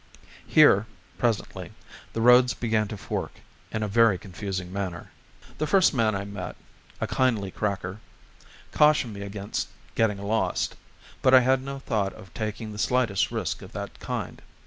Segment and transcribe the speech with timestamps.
[0.47, 0.87] Here,
[1.19, 1.73] presently,
[2.13, 3.33] the roads began to fork
[3.71, 5.11] in a very confusing manner.
[5.59, 6.55] The first man I met
[6.99, 7.99] a kindly cracker
[8.71, 10.75] cautioned me against getting lost;
[11.21, 14.41] but I had no thought of taking the slightest risk of that kind.